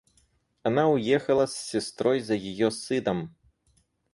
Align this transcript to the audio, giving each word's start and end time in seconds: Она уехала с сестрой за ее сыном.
Она 0.63 0.89
уехала 0.89 1.45
с 1.45 1.55
сестрой 1.55 2.21
за 2.21 2.33
ее 2.33 2.71
сыном. 2.71 3.35